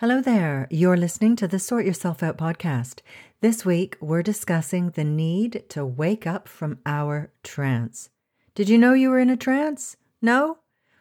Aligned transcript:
Hello 0.00 0.20
there. 0.20 0.68
You're 0.70 0.96
listening 0.96 1.34
to 1.34 1.48
the 1.48 1.58
Sort 1.58 1.84
Yourself 1.84 2.22
Out 2.22 2.38
podcast. 2.38 3.00
This 3.40 3.64
week, 3.64 3.96
we're 4.00 4.22
discussing 4.22 4.90
the 4.90 5.02
need 5.02 5.64
to 5.70 5.84
wake 5.84 6.24
up 6.24 6.46
from 6.46 6.78
our 6.86 7.32
trance. 7.42 8.08
Did 8.54 8.68
you 8.68 8.78
know 8.78 8.92
you 8.94 9.10
were 9.10 9.18
in 9.18 9.28
a 9.28 9.36
trance? 9.36 9.96
No? 10.22 10.58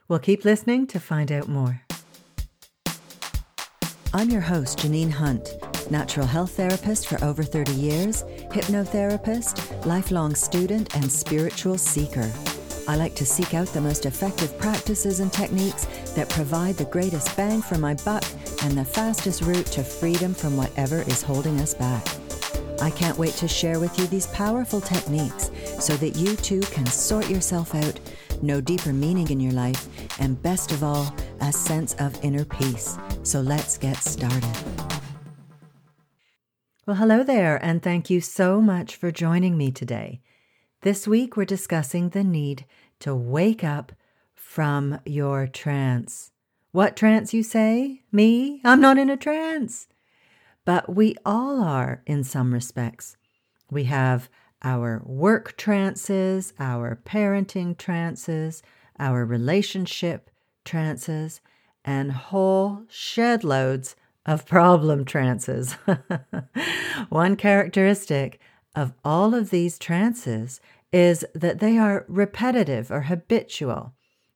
Well, 0.07 0.17
keep 0.17 0.43
listening 0.43 0.87
to 0.87 0.99
find 0.99 1.31
out 1.31 1.47
more. 1.47 1.83
I'm 4.15 4.31
your 4.31 4.41
host, 4.41 4.79
Janine 4.79 5.11
Hunt, 5.11 5.47
natural 5.91 6.25
health 6.25 6.57
therapist 6.57 7.05
for 7.05 7.23
over 7.23 7.43
30 7.43 7.73
years, 7.73 8.23
hypnotherapist, 8.49 9.85
lifelong 9.85 10.33
student, 10.33 10.95
and 10.95 11.11
spiritual 11.11 11.77
seeker. 11.77 12.33
I 12.87 12.95
like 12.95 13.15
to 13.15 13.25
seek 13.25 13.53
out 13.53 13.67
the 13.67 13.81
most 13.81 14.05
effective 14.05 14.57
practices 14.57 15.19
and 15.19 15.31
techniques 15.31 15.85
that 16.15 16.29
provide 16.29 16.75
the 16.75 16.85
greatest 16.85 17.35
bang 17.35 17.61
for 17.61 17.77
my 17.77 17.95
buck 18.05 18.23
and 18.63 18.77
the 18.77 18.85
fastest 18.85 19.41
route 19.41 19.65
to 19.67 19.83
freedom 19.83 20.33
from 20.33 20.55
whatever 20.55 21.01
is 21.01 21.21
holding 21.21 21.59
us 21.59 21.73
back. 21.73 22.07
I 22.81 22.89
can't 22.91 23.17
wait 23.17 23.33
to 23.33 23.47
share 23.47 23.81
with 23.81 23.99
you 23.99 24.07
these 24.07 24.27
powerful 24.27 24.79
techniques 24.79 25.51
so 25.79 25.97
that 25.97 26.15
you 26.15 26.37
too 26.37 26.61
can 26.61 26.85
sort 26.85 27.29
yourself 27.29 27.75
out, 27.75 27.99
know 28.41 28.61
deeper 28.61 28.93
meaning 28.93 29.29
in 29.31 29.41
your 29.41 29.51
life, 29.51 29.89
and 30.21 30.41
best 30.41 30.71
of 30.71 30.81
all, 30.81 31.13
a 31.41 31.51
sense 31.51 31.93
of 31.95 32.17
inner 32.23 32.45
peace. 32.45 32.97
So 33.23 33.41
let's 33.41 33.77
get 33.77 33.97
started. 33.97 34.55
Well, 36.85 36.95
hello 36.95 37.21
there, 37.21 37.57
and 37.61 37.83
thank 37.83 38.09
you 38.09 38.21
so 38.21 38.61
much 38.61 38.95
for 38.95 39.11
joining 39.11 39.57
me 39.57 39.71
today. 39.71 40.21
This 40.81 41.07
week, 41.07 41.35
we're 41.35 41.45
discussing 41.45 42.09
the 42.09 42.23
need 42.23 42.65
to 42.99 43.15
wake 43.15 43.63
up 43.63 43.93
from 44.35 44.99
your 45.05 45.47
trance. 45.47 46.31
What 46.71 46.95
trance, 46.95 47.33
you 47.33 47.41
say? 47.41 48.03
Me? 48.11 48.61
I'm 48.63 48.79
not 48.79 48.99
in 48.99 49.09
a 49.09 49.17
trance. 49.17 49.87
But 50.65 50.93
we 50.93 51.15
all 51.25 51.63
are 51.63 52.03
in 52.05 52.23
some 52.23 52.53
respects. 52.53 53.17
We 53.71 53.85
have 53.85 54.29
our 54.61 55.01
work 55.03 55.57
trances, 55.57 56.53
our 56.59 57.01
parenting 57.03 57.75
trances, 57.75 58.61
our 58.99 59.25
relationship 59.25 60.29
trances, 60.63 61.41
and 61.83 62.11
whole 62.11 62.83
shed 62.87 63.43
loads 63.43 63.95
of 64.27 64.45
problem 64.45 65.05
trances. 65.05 65.73
One 67.09 67.35
characteristic 67.35 68.39
of 68.77 68.93
all 69.03 69.33
of 69.33 69.49
these 69.49 69.79
trances 69.79 70.61
is 70.91 71.25
that 71.33 71.59
they 71.59 71.77
are 71.77 72.05
repetitive 72.07 72.91
or 72.91 73.01
habitual. 73.01 73.93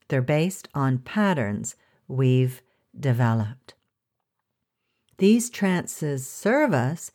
They're 0.08 0.22
based 0.22 0.68
on 0.74 1.00
patterns 1.00 1.76
we've 2.08 2.62
developed. 3.00 3.74
These 5.18 5.50
trances 5.50 6.28
serve 6.28 6.74
us 6.74 7.12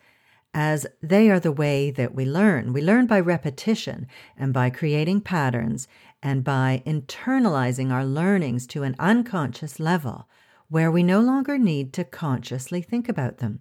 as 0.55 0.87
they 1.03 1.29
are 1.29 1.41
the 1.41 1.53
way 1.53 1.91
that 1.91 2.15
we 2.15 2.25
learn. 2.25 2.73
We 2.73 2.81
learn 2.81 3.07
by 3.07 3.21
repetition 3.21 4.07
and 4.39 4.55
by 4.55 4.71
creating 4.71 5.21
patterns 5.21 5.87
and 6.23 6.43
by 6.43 6.83
internalizing 6.87 7.93
our 7.93 8.07
learnings 8.07 8.67
to 8.69 8.83
an 8.83 8.97
unconscious 8.99 9.79
level 9.79 10.29
where 10.69 10.91
we 10.91 11.03
no 11.03 11.21
longer 11.21 11.59
need 11.59 11.93
to 11.93 12.05
consciously 12.05 12.81
think 12.81 13.09
about 13.09 13.39
them. 13.39 13.61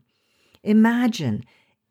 Imagine 0.64 1.44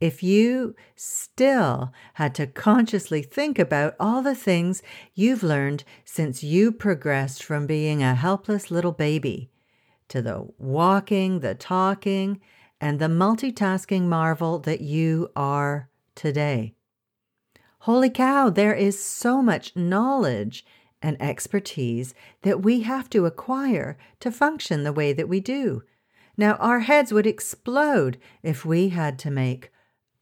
if 0.05 0.23
you 0.23 0.77
still 0.95 1.91
had 2.15 2.35
to 2.35 2.47
consciously 2.47 3.23
think 3.23 3.59
about 3.59 3.97
all 3.99 4.21
the 4.21 4.35
things 4.35 4.83
you've 5.15 5.43
learned 5.43 5.83
since 6.05 6.45
you 6.45 6.71
progressed 6.71 7.43
from 7.43 7.67
being 7.67 8.03
a 8.03 8.15
helpless 8.15 8.71
little 8.71 8.93
baby 8.93 9.51
to 10.09 10.21
the 10.21 10.47
walking, 10.59 11.41
the 11.41 11.55
talking, 11.55 12.39
and 12.83 12.99
the 12.99 13.07
multitasking 13.07 14.03
marvel 14.03 14.59
that 14.59 14.83
you 14.83 15.31
are 15.35 15.89
today. 16.15 16.75
Holy 17.79 18.11
cow, 18.11 18.51
there 18.51 18.75
is 18.75 19.03
so 19.03 19.41
much 19.41 19.75
knowledge 19.75 20.67
and 21.01 21.17
expertise 21.19 22.13
that 22.43 22.63
we 22.63 22.83
have 22.83 23.09
to 23.09 23.25
acquire 23.25 23.97
to 24.21 24.31
function 24.31 24.85
the 24.85 24.93
way 24.93 25.15
that 25.15 25.31
we 25.31 25.41
do. 25.41 25.83
Now, 26.37 26.57
our 26.57 26.81
heads 26.81 27.11
would 27.11 27.27
explode 27.27 28.19
if 28.43 28.67
we 28.67 28.91
had 28.91 29.19
to 29.21 29.31
make 29.31 29.71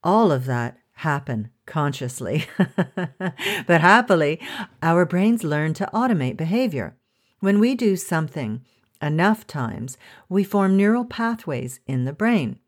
all 0.02 0.32
of 0.32 0.46
that 0.46 0.78
happen 0.94 1.50
consciously. 1.66 2.46
but 2.86 3.80
happily, 3.80 4.40
our 4.82 5.04
brains 5.04 5.44
learn 5.44 5.74
to 5.74 5.90
automate 5.92 6.36
behavior. 6.36 6.96
When 7.40 7.58
we 7.58 7.74
do 7.74 7.96
something 7.96 8.64
enough 9.00 9.46
times, 9.46 9.98
we 10.28 10.44
form 10.44 10.76
neural 10.76 11.04
pathways 11.04 11.80
in 11.86 12.04
the 12.04 12.12
brain. 12.12 12.58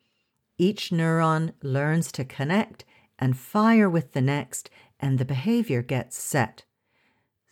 Each 0.58 0.90
neuron 0.90 1.52
learns 1.62 2.10
to 2.12 2.24
connect 2.24 2.84
and 3.18 3.38
fire 3.38 3.88
with 3.88 4.12
the 4.12 4.20
next, 4.20 4.70
and 4.98 5.18
the 5.18 5.24
behavior 5.24 5.82
gets 5.82 6.20
set. 6.20 6.64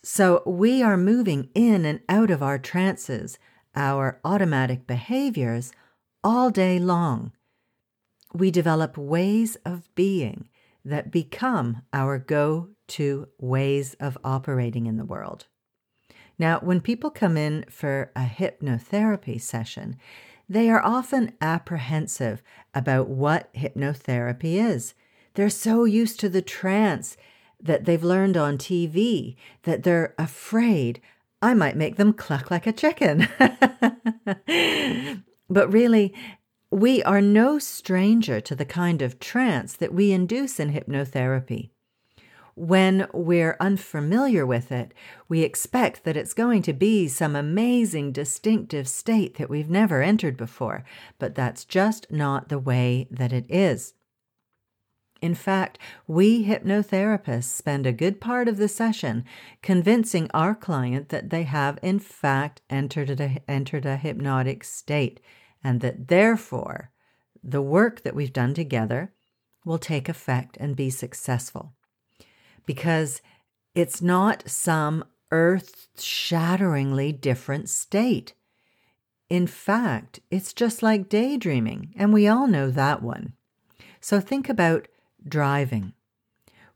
So 0.03 0.43
we 0.45 0.83
are 0.83 0.97
moving 0.97 1.49
in 1.55 1.85
and 1.85 2.01
out 2.09 2.29
of 2.29 2.43
our 2.43 2.59
trances, 2.59 3.37
our 3.75 4.19
automatic 4.25 4.85
behaviors, 4.85 5.71
all 6.23 6.49
day 6.49 6.79
long. 6.79 7.31
We 8.33 8.51
develop 8.51 8.97
ways 8.97 9.57
of 9.65 9.93
being 9.95 10.49
that 10.83 11.11
become 11.11 11.83
our 11.93 12.17
go 12.17 12.69
to 12.89 13.27
ways 13.39 13.95
of 13.99 14.17
operating 14.23 14.87
in 14.87 14.97
the 14.97 15.05
world. 15.05 15.47
Now, 16.37 16.59
when 16.59 16.81
people 16.81 17.09
come 17.09 17.37
in 17.37 17.65
for 17.69 18.11
a 18.15 18.25
hypnotherapy 18.25 19.39
session, 19.39 19.97
they 20.49 20.69
are 20.69 20.83
often 20.83 21.33
apprehensive 21.39 22.41
about 22.73 23.07
what 23.07 23.53
hypnotherapy 23.53 24.55
is. 24.55 24.93
They're 25.35 25.49
so 25.49 25.85
used 25.85 26.19
to 26.19 26.29
the 26.29 26.41
trance 26.41 27.15
that 27.61 27.85
they've 27.85 28.03
learned 28.03 28.35
on 28.35 28.57
TV 28.57 29.35
that 29.63 29.83
they're 29.83 30.13
afraid 30.17 30.99
I 31.41 31.53
might 31.53 31.75
make 31.75 31.97
them 31.97 32.13
cluck 32.13 32.49
like 32.49 32.65
a 32.65 32.71
chicken. 32.71 33.27
but 35.49 35.73
really, 35.73 36.13
we 36.73 37.03
are 37.03 37.21
no 37.21 37.59
stranger 37.59 38.41
to 38.41 38.55
the 38.55 38.65
kind 38.65 39.03
of 39.03 39.19
trance 39.19 39.73
that 39.73 39.93
we 39.93 40.11
induce 40.11 40.59
in 40.59 40.73
hypnotherapy. 40.73 41.69
When 42.55 43.07
we're 43.13 43.57
unfamiliar 43.59 44.43
with 44.43 44.71
it, 44.71 44.91
we 45.29 45.41
expect 45.41 46.03
that 46.03 46.17
it's 46.17 46.33
going 46.33 46.63
to 46.63 46.73
be 46.73 47.07
some 47.07 47.35
amazing, 47.35 48.11
distinctive 48.11 48.87
state 48.87 49.37
that 49.37 49.51
we've 49.51 49.69
never 49.69 50.01
entered 50.01 50.35
before, 50.35 50.83
but 51.19 51.35
that's 51.35 51.63
just 51.63 52.11
not 52.11 52.49
the 52.49 52.57
way 52.57 53.07
that 53.11 53.31
it 53.31 53.45
is. 53.49 53.93
In 55.21 55.35
fact, 55.35 55.77
we 56.07 56.45
hypnotherapists 56.45 57.43
spend 57.43 57.85
a 57.85 57.93
good 57.93 58.19
part 58.19 58.47
of 58.47 58.57
the 58.57 58.67
session 58.67 59.25
convincing 59.61 60.27
our 60.33 60.55
client 60.55 61.09
that 61.09 61.29
they 61.29 61.43
have, 61.43 61.77
in 61.83 61.99
fact, 61.99 62.61
entered 62.67 63.19
a, 63.21 63.39
entered 63.47 63.85
a 63.85 63.97
hypnotic 63.97 64.63
state, 64.63 65.19
and 65.63 65.81
that 65.81 66.07
therefore 66.07 66.91
the 67.43 67.61
work 67.61 68.03
that 68.03 68.15
we've 68.15 68.33
done 68.33 68.53
together 68.53 69.13
will 69.65 69.77
take 69.77 70.09
effect 70.09 70.57
and 70.59 70.75
be 70.75 70.89
successful. 70.89 71.73
Because 72.65 73.21
it's 73.75 74.01
not 74.01 74.49
some 74.49 75.03
earth 75.31 75.87
shatteringly 75.97 77.11
different 77.11 77.69
state. 77.69 78.33
In 79.29 79.47
fact, 79.47 80.19
it's 80.29 80.53
just 80.53 80.83
like 80.83 81.09
daydreaming, 81.09 81.93
and 81.97 82.13
we 82.13 82.27
all 82.27 82.47
know 82.47 82.69
that 82.69 83.01
one. 83.01 83.33
So 83.99 84.19
think 84.19 84.47
about 84.47 84.87
driving. 85.27 85.93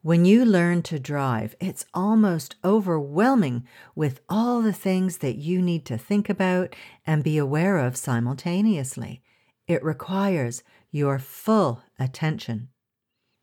When 0.08 0.24
you 0.24 0.46
learn 0.46 0.84
to 0.84 1.00
drive, 1.00 1.54
it's 1.60 1.86
almost 1.94 2.56
overwhelming 2.64 3.68
with 3.94 4.22
all 4.30 4.62
the 4.62 4.72
things 4.72 5.18
that 5.18 5.36
you 5.36 5.62
need 5.62 5.84
to 5.88 5.98
think 5.98 6.30
about 6.30 6.78
and 7.06 7.26
be 7.26 7.38
aware 7.38 7.78
of 7.80 7.98
simultaneously. 7.98 9.22
It 9.68 9.84
requires 9.84 10.64
your 10.92 11.20
full 11.20 11.82
attention. 12.00 12.70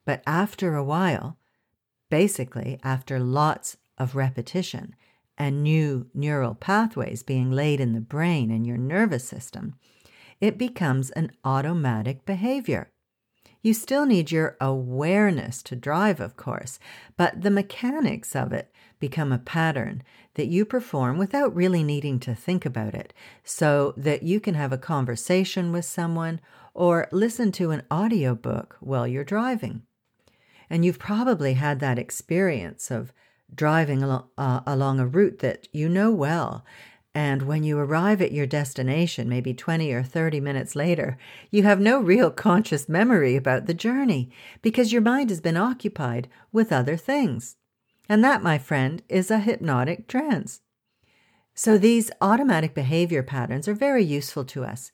But 0.07 0.23
after 0.27 0.75
a 0.75 0.83
while, 0.83 1.37
basically 2.09 2.81
after 2.83 3.21
lots 3.21 3.77
of 3.99 4.17
repetition 4.17 4.97
and 5.37 5.63
new 5.63 6.07
neural 6.15 6.55
pathways 6.55 7.23
being 7.23 7.51
laid 7.51 7.79
in 7.79 7.93
the 7.93 8.01
brain 8.01 8.51
and 8.51 8.67
your 8.67 8.79
nervous 8.79 9.29
system, 9.29 9.75
it 10.41 10.57
becomes 10.57 11.11
an 11.11 11.33
automatic 11.45 12.25
behavior. 12.25 12.91
You 13.65 13.73
still 13.73 14.05
need 14.05 14.31
your 14.31 14.59
awareness 14.61 15.63
to 15.63 15.75
drive, 15.75 16.21
of 16.21 16.37
course, 16.37 16.79
but 17.17 17.41
the 17.41 17.51
mechanics 17.51 18.37
of 18.37 18.53
it 18.53 18.71
become 19.01 19.33
a 19.33 19.39
pattern 19.39 20.03
that 20.35 20.49
you 20.49 20.67
perform 20.67 21.17
without 21.17 21.57
really 21.57 21.83
needing 21.83 22.21
to 22.21 22.35
think 22.35 22.67
about 22.67 22.93
it, 22.93 23.15
so 23.43 23.95
that 23.97 24.23
you 24.23 24.39
can 24.39 24.55
have 24.55 24.71
a 24.71 24.77
conversation 24.77 25.73
with 25.73 25.87
someone 25.87 26.43
or 26.75 27.09
listen 27.11 27.51
to 27.53 27.71
an 27.71 27.85
audiobook 27.91 28.77
while 28.81 29.09
you're 29.09 29.25
driving. 29.25 29.81
And 30.69 30.85
you've 30.85 30.99
probably 30.99 31.55
had 31.55 31.81
that 31.81 31.99
experience 31.99 32.91
of 32.91 33.15
driving 33.55 34.03
along, 34.03 34.29
uh, 34.37 34.61
along 34.67 35.01
a 35.01 35.07
route 35.07 35.39
that 35.39 35.69
you 35.73 35.89
know 35.89 36.11
well 36.11 36.67
And 37.15 37.43
when 37.43 37.63
you 37.63 37.79
arrive 37.79 38.21
at 38.21 38.33
your 38.33 38.47
destination, 38.47 39.29
maybe 39.29 39.55
20 39.55 39.93
or 39.93 40.03
30 40.03 40.41
minutes 40.41 40.75
later, 40.75 41.17
you 41.51 41.63
have 41.63 41.79
no 41.79 42.01
real 42.01 42.31
conscious 42.49 42.89
memory 42.89 43.37
about 43.37 43.67
the 43.67 43.75
journey 43.75 44.31
because 44.63 44.93
your 44.93 45.03
mind 45.03 45.31
has 45.31 45.41
been 45.41 45.57
occupied 45.57 46.29
with 46.51 46.73
other 46.73 46.97
things. 46.97 47.57
And 48.09 48.23
that, 48.25 48.43
my 48.43 48.59
friend, 48.59 49.01
is 49.09 49.31
a 49.31 49.39
hypnotic 49.39 50.09
trance. 50.09 50.61
So 51.55 51.79
these 51.79 52.11
automatic 52.21 52.75
behavior 52.75 53.23
patterns 53.23 53.69
are 53.69 53.75
very 53.75 54.03
useful 54.03 54.45
to 54.47 54.65
us. 54.65 54.91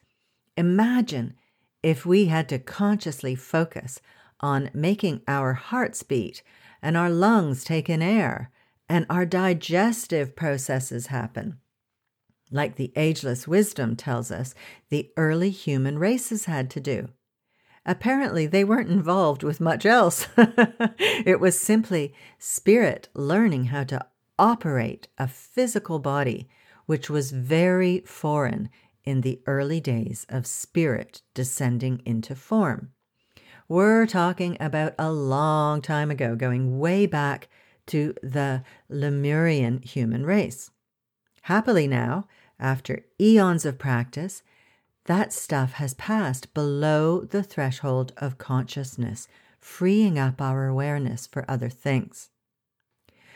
Imagine 0.58 1.34
if 1.82 2.04
we 2.04 2.26
had 2.26 2.50
to 2.50 2.58
consciously 2.58 3.34
focus 3.34 3.98
on 4.40 4.70
making 4.74 5.22
our 5.26 5.54
hearts 5.54 6.02
beat 6.02 6.42
and 6.82 6.98
our 6.98 7.08
lungs 7.08 7.64
take 7.64 7.88
in 7.88 8.02
air 8.02 8.50
and 8.90 9.06
our 9.08 9.24
digestive 9.24 10.36
processes 10.36 11.06
happen 11.06 11.56
like 12.50 12.76
the 12.76 12.92
ageless 12.96 13.46
wisdom 13.46 13.96
tells 13.96 14.30
us 14.30 14.54
the 14.88 15.10
early 15.16 15.50
human 15.50 15.98
races 15.98 16.46
had 16.46 16.70
to 16.70 16.80
do. 16.80 17.08
Apparently, 17.86 18.46
they 18.46 18.64
weren't 18.64 18.90
involved 18.90 19.42
with 19.42 19.60
much 19.60 19.86
else. 19.86 20.28
it 20.36 21.40
was 21.40 21.58
simply 21.58 22.14
spirit 22.38 23.08
learning 23.14 23.66
how 23.66 23.84
to 23.84 24.04
operate 24.38 25.08
a 25.18 25.26
physical 25.26 25.98
body, 25.98 26.48
which 26.86 27.08
was 27.08 27.30
very 27.30 28.00
foreign 28.00 28.68
in 29.04 29.22
the 29.22 29.40
early 29.46 29.80
days 29.80 30.26
of 30.28 30.46
spirit 30.46 31.22
descending 31.34 32.02
into 32.04 32.34
form. 32.34 32.92
We're 33.68 34.06
talking 34.06 34.56
about 34.60 34.94
a 34.98 35.12
long 35.12 35.80
time 35.80 36.10
ago, 36.10 36.34
going 36.34 36.78
way 36.78 37.06
back 37.06 37.48
to 37.86 38.14
the 38.22 38.62
Lemurian 38.88 39.80
human 39.82 40.26
race. 40.26 40.70
Happily 41.42 41.86
now, 41.86 42.26
after 42.60 43.04
eons 43.20 43.64
of 43.64 43.78
practice, 43.78 44.42
that 45.06 45.32
stuff 45.32 45.72
has 45.72 45.94
passed 45.94 46.52
below 46.54 47.22
the 47.22 47.42
threshold 47.42 48.12
of 48.18 48.38
consciousness, 48.38 49.26
freeing 49.58 50.18
up 50.18 50.40
our 50.40 50.68
awareness 50.68 51.26
for 51.26 51.44
other 51.48 51.68
things. 51.68 52.30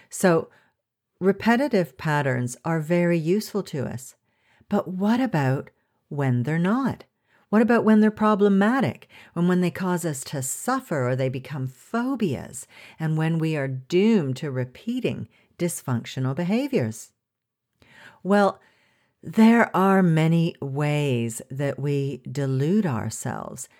So, 0.08 0.50
repetitive 1.18 1.96
patterns 1.96 2.56
are 2.64 2.80
very 2.80 3.18
useful 3.18 3.62
to 3.64 3.84
us. 3.84 4.14
But 4.68 4.88
what 4.88 5.20
about 5.20 5.70
when 6.08 6.42
they're 6.44 6.58
not? 6.58 7.04
What 7.48 7.62
about 7.62 7.84
when 7.84 8.00
they're 8.00 8.10
problematic, 8.10 9.08
and 9.34 9.48
when 9.48 9.60
they 9.60 9.70
cause 9.70 10.04
us 10.04 10.24
to 10.24 10.42
suffer 10.42 11.08
or 11.08 11.14
they 11.14 11.28
become 11.28 11.68
phobias, 11.68 12.66
and 12.98 13.16
when 13.16 13.38
we 13.38 13.56
are 13.56 13.68
doomed 13.68 14.36
to 14.38 14.50
repeating 14.50 15.28
dysfunctional 15.58 16.34
behaviors? 16.34 17.12
Well, 18.22 18.60
there 19.26 19.74
are 19.74 20.02
many 20.02 20.54
ways 20.60 21.40
that 21.50 21.78
we 21.78 22.20
delude 22.30 22.84
ourselves 22.84 23.70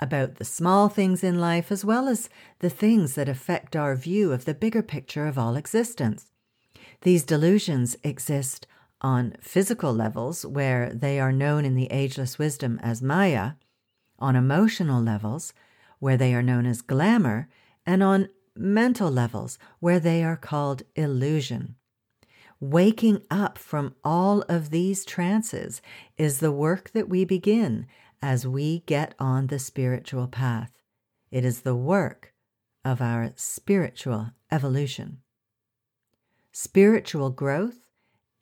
about 0.00 0.36
the 0.36 0.46
small 0.46 0.88
things 0.88 1.22
in 1.22 1.38
life 1.38 1.70
as 1.70 1.84
well 1.84 2.08
as 2.08 2.30
the 2.60 2.70
things 2.70 3.14
that 3.14 3.28
affect 3.28 3.76
our 3.76 3.94
view 3.94 4.32
of 4.32 4.46
the 4.46 4.54
bigger 4.54 4.82
picture 4.82 5.26
of 5.26 5.36
all 5.36 5.56
existence. 5.56 6.32
These 7.02 7.24
delusions 7.24 7.96
exist 8.02 8.66
on 9.02 9.34
physical 9.42 9.92
levels, 9.92 10.46
where 10.46 10.90
they 10.94 11.20
are 11.20 11.32
known 11.32 11.66
in 11.66 11.74
the 11.74 11.92
ageless 11.92 12.38
wisdom 12.38 12.80
as 12.82 13.02
Maya, 13.02 13.52
on 14.18 14.36
emotional 14.36 15.02
levels, 15.02 15.52
where 15.98 16.16
they 16.16 16.34
are 16.34 16.42
known 16.42 16.64
as 16.64 16.80
glamour, 16.80 17.48
and 17.84 18.02
on 18.02 18.30
mental 18.56 19.10
levels, 19.10 19.58
where 19.80 20.00
they 20.00 20.24
are 20.24 20.36
called 20.36 20.82
illusion. 20.96 21.74
Waking 22.60 23.22
up 23.30 23.56
from 23.56 23.94
all 24.02 24.42
of 24.48 24.70
these 24.70 25.04
trances 25.04 25.80
is 26.16 26.40
the 26.40 26.50
work 26.50 26.90
that 26.90 27.08
we 27.08 27.24
begin 27.24 27.86
as 28.20 28.48
we 28.48 28.80
get 28.80 29.14
on 29.20 29.46
the 29.46 29.60
spiritual 29.60 30.26
path. 30.26 30.72
It 31.30 31.44
is 31.44 31.60
the 31.60 31.76
work 31.76 32.34
of 32.84 33.00
our 33.00 33.32
spiritual 33.36 34.30
evolution. 34.50 35.18
Spiritual 36.50 37.30
growth 37.30 37.86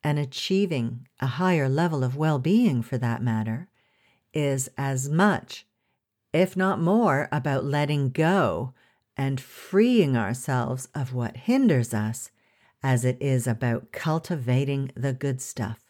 and 0.03 0.19
achieving 0.19 1.09
a 1.21 1.27
higher 1.27 1.69
level 1.69 2.03
of 2.03 2.17
well 2.17 2.39
being, 2.39 2.81
for 2.81 2.97
that 2.97 3.23
matter, 3.23 3.69
is 4.33 4.71
as 4.79 5.11
much, 5.11 5.67
if 6.33 6.57
not 6.57 6.81
more, 6.81 7.29
about 7.31 7.65
letting 7.65 8.11
go 8.11 8.73
and 9.15 9.41
freeing 9.41 10.17
ourselves 10.17 10.89
of 10.95 11.13
what 11.13 11.37
hinders 11.37 11.93
us 11.93 12.31
as 12.87 13.05
it 13.05 13.17
is 13.21 13.49
about 13.49 13.91
cultivating 13.91 14.93
the 14.95 15.13
good 15.13 15.41
stuff. 15.41 15.81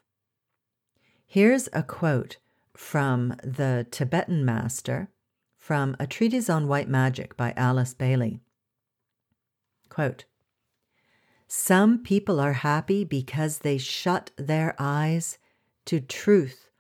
Here's 1.27 1.69
a 1.75 1.83
quote 1.83 2.39
from 2.75 3.37
the 3.45 3.87
Tibetan 3.91 4.47
master 4.47 5.11
from 5.59 5.95
A 6.01 6.07
Treatise 6.07 6.49
on 6.49 6.69
White 6.69 6.89
Magic 6.89 7.37
by 7.37 7.53
Alice 7.55 7.93
Bailey. 7.93 8.41
Quote, 9.91 10.25
Some 11.47 11.99
people 12.03 12.41
are 12.41 12.55
happy 12.55 13.05
because 13.05 13.59
they 13.59 13.77
shut 13.77 14.31
their 14.39 14.75
eyes 14.79 15.37
to 15.85 16.01
truth 16.01 16.71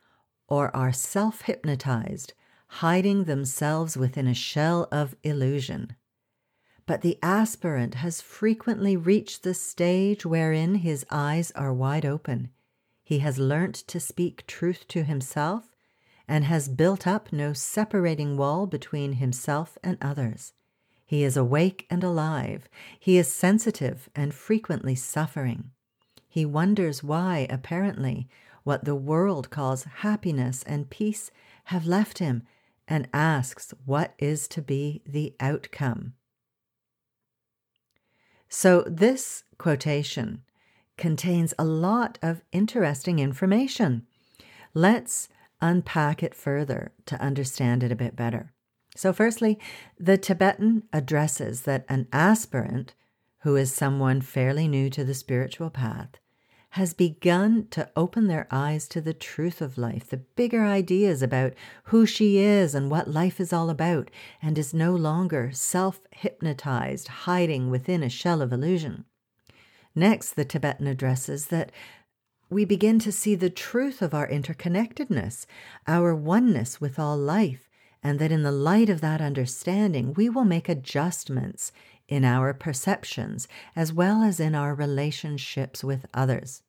or 0.48 0.74
are 0.74 0.94
self 0.94 1.42
hypnotized, 1.42 2.32
hiding 2.80 3.24
themselves 3.24 3.98
within 3.98 4.26
a 4.26 4.32
shell 4.32 4.88
of 4.90 5.14
illusion 5.22 5.94
but 6.86 7.02
the 7.02 7.18
aspirant 7.22 7.96
has 7.96 8.20
frequently 8.20 8.96
reached 8.96 9.42
the 9.42 9.54
stage 9.54 10.24
wherein 10.24 10.76
his 10.76 11.04
eyes 11.10 11.50
are 11.52 11.74
wide 11.74 12.06
open. 12.06 12.48
He 13.02 13.18
has 13.18 13.38
learnt 13.38 13.74
to 13.88 14.00
speak 14.00 14.46
truth 14.46 14.86
to 14.88 15.02
himself 15.02 15.74
and 16.28 16.44
has 16.44 16.68
built 16.68 17.06
up 17.06 17.32
no 17.32 17.52
separating 17.52 18.36
wall 18.36 18.66
between 18.66 19.14
himself 19.14 19.76
and 19.82 19.98
others. 20.00 20.52
He 21.04 21.22
is 21.22 21.36
awake 21.36 21.86
and 21.88 22.02
alive. 22.02 22.68
He 22.98 23.16
is 23.16 23.30
sensitive 23.30 24.08
and 24.14 24.34
frequently 24.34 24.96
suffering. 24.96 25.70
He 26.28 26.44
wonders 26.44 27.02
why, 27.02 27.46
apparently, 27.48 28.28
what 28.64 28.84
the 28.84 28.96
world 28.96 29.50
calls 29.50 29.84
happiness 29.84 30.64
and 30.64 30.90
peace 30.90 31.30
have 31.64 31.86
left 31.86 32.18
him 32.18 32.42
and 32.88 33.08
asks 33.12 33.72
what 33.84 34.14
is 34.18 34.48
to 34.48 34.60
be 34.60 35.02
the 35.06 35.34
outcome. 35.38 36.14
So, 38.48 38.82
this 38.86 39.44
quotation 39.58 40.42
contains 40.96 41.52
a 41.58 41.64
lot 41.64 42.18
of 42.22 42.42
interesting 42.52 43.18
information. 43.18 44.06
Let's 44.72 45.28
unpack 45.60 46.22
it 46.22 46.34
further 46.34 46.92
to 47.06 47.20
understand 47.20 47.82
it 47.82 47.92
a 47.92 47.96
bit 47.96 48.14
better. 48.14 48.52
So, 48.94 49.12
firstly, 49.12 49.58
the 49.98 50.16
Tibetan 50.16 50.84
addresses 50.92 51.62
that 51.62 51.84
an 51.88 52.08
aspirant, 52.12 52.94
who 53.40 53.56
is 53.56 53.72
someone 53.72 54.20
fairly 54.20 54.68
new 54.68 54.90
to 54.90 55.04
the 55.04 55.14
spiritual 55.14 55.70
path, 55.70 56.18
has 56.76 56.92
begun 56.92 57.66
to 57.70 57.88
open 57.96 58.26
their 58.26 58.46
eyes 58.50 58.86
to 58.86 59.00
the 59.00 59.14
truth 59.14 59.62
of 59.62 59.78
life, 59.78 60.10
the 60.10 60.18
bigger 60.18 60.62
ideas 60.62 61.22
about 61.22 61.54
who 61.84 62.04
she 62.04 62.36
is 62.36 62.74
and 62.74 62.90
what 62.90 63.08
life 63.08 63.40
is 63.40 63.50
all 63.50 63.70
about, 63.70 64.10
and 64.42 64.58
is 64.58 64.74
no 64.74 64.94
longer 64.94 65.50
self 65.52 66.00
hypnotized, 66.10 67.08
hiding 67.08 67.70
within 67.70 68.02
a 68.02 68.10
shell 68.10 68.42
of 68.42 68.52
illusion. 68.52 69.06
Next, 69.94 70.32
the 70.32 70.44
Tibetan 70.44 70.86
addresses 70.86 71.46
that 71.46 71.72
we 72.50 72.66
begin 72.66 72.98
to 72.98 73.10
see 73.10 73.34
the 73.34 73.48
truth 73.48 74.02
of 74.02 74.12
our 74.12 74.28
interconnectedness, 74.28 75.46
our 75.86 76.14
oneness 76.14 76.78
with 76.78 76.98
all 76.98 77.16
life, 77.16 77.70
and 78.02 78.18
that 78.18 78.30
in 78.30 78.42
the 78.42 78.52
light 78.52 78.90
of 78.90 79.00
that 79.00 79.22
understanding, 79.22 80.12
we 80.12 80.28
will 80.28 80.44
make 80.44 80.68
adjustments 80.68 81.72
in 82.06 82.22
our 82.22 82.52
perceptions 82.52 83.48
as 83.74 83.94
well 83.94 84.22
as 84.22 84.38
in 84.38 84.54
our 84.54 84.74
relationships 84.74 85.82
with 85.82 86.04
others. 86.12 86.62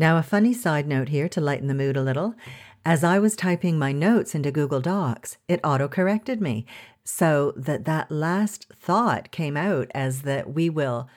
Now, 0.00 0.16
a 0.16 0.22
funny 0.22 0.54
side 0.54 0.86
note 0.86 1.08
here 1.08 1.28
to 1.28 1.40
lighten 1.40 1.66
the 1.66 1.74
mood 1.74 1.96
a 1.96 2.02
little. 2.02 2.36
As 2.84 3.02
I 3.02 3.18
was 3.18 3.34
typing 3.34 3.80
my 3.80 3.90
notes 3.90 4.32
into 4.32 4.52
Google 4.52 4.80
Docs, 4.80 5.38
it 5.48 5.58
auto 5.64 5.88
corrected 5.88 6.40
me 6.40 6.66
so 7.02 7.52
that 7.56 7.84
that 7.84 8.08
last 8.08 8.68
thought 8.80 9.32
came 9.32 9.56
out 9.56 9.90
as 9.96 10.22
that 10.22 10.54
we 10.54 10.70
will 10.70 11.08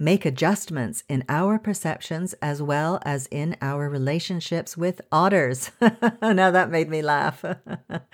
make 0.00 0.26
adjustments 0.26 1.04
in 1.08 1.22
our 1.28 1.60
perceptions 1.60 2.34
as 2.42 2.60
well 2.60 2.98
as 3.04 3.28
in 3.30 3.56
our 3.62 3.88
relationships 3.88 4.76
with 4.76 5.00
otters. 5.12 5.70
now 5.80 6.50
that 6.50 6.70
made 6.72 6.88
me 6.88 7.02
laugh. 7.02 7.44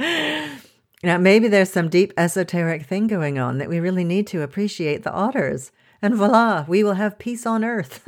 now, 1.02 1.16
maybe 1.16 1.48
there's 1.48 1.70
some 1.70 1.88
deep 1.88 2.12
esoteric 2.18 2.84
thing 2.84 3.06
going 3.06 3.38
on 3.38 3.56
that 3.56 3.70
we 3.70 3.80
really 3.80 4.04
need 4.04 4.26
to 4.26 4.42
appreciate 4.42 5.02
the 5.02 5.12
otters 5.12 5.72
and 6.04 6.14
voila, 6.16 6.66
we 6.68 6.84
will 6.84 6.94
have 6.94 7.18
peace 7.18 7.46
on 7.46 7.64
earth. 7.64 8.06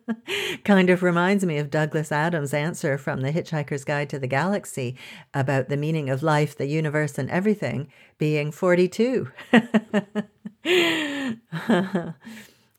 kind 0.64 0.90
of 0.90 1.04
reminds 1.04 1.46
me 1.46 1.58
of 1.58 1.70
Douglas 1.70 2.10
Adams' 2.10 2.52
answer 2.52 2.98
from 2.98 3.20
The 3.20 3.30
Hitchhiker's 3.30 3.84
Guide 3.84 4.10
to 4.10 4.18
the 4.18 4.26
Galaxy 4.26 4.96
about 5.32 5.68
the 5.68 5.76
meaning 5.76 6.10
of 6.10 6.24
life, 6.24 6.56
the 6.56 6.66
universe, 6.66 7.16
and 7.16 7.30
everything 7.30 7.92
being 8.18 8.50
42. 8.50 9.30